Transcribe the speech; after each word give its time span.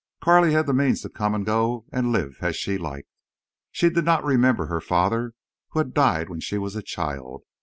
Carley 0.19 0.53
had 0.53 0.65
the 0.65 0.73
means 0.73 1.03
to 1.03 1.09
come 1.09 1.35
and 1.35 1.45
go 1.45 1.85
and 1.93 2.11
live 2.11 2.37
as 2.41 2.55
she 2.55 2.79
liked. 2.79 3.07
She 3.71 3.87
did 3.91 4.03
not 4.03 4.23
remember 4.23 4.65
her 4.65 4.81
father, 4.81 5.35
who 5.69 5.77
had 5.79 5.93
died 5.93 6.27
when 6.27 6.39
she 6.39 6.57
was 6.57 6.75
a 6.75 6.81
child. 6.81 7.43